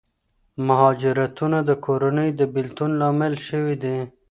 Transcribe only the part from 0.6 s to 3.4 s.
مهاجرتونه د کورنیو د بېلتون لامل